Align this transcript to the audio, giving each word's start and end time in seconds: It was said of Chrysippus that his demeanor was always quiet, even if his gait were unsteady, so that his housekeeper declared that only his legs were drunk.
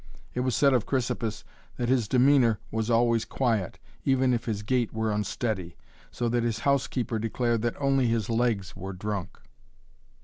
It 0.33 0.39
was 0.39 0.55
said 0.55 0.73
of 0.73 0.87
Chrysippus 0.87 1.43
that 1.77 1.87
his 1.87 2.07
demeanor 2.07 2.57
was 2.71 2.89
always 2.89 3.23
quiet, 3.23 3.77
even 4.03 4.33
if 4.33 4.45
his 4.45 4.63
gait 4.63 4.91
were 4.91 5.11
unsteady, 5.11 5.77
so 6.09 6.27
that 6.27 6.41
his 6.41 6.61
housekeeper 6.65 7.19
declared 7.19 7.61
that 7.61 7.79
only 7.79 8.07
his 8.07 8.27
legs 8.27 8.75
were 8.75 8.93
drunk. 8.93 9.37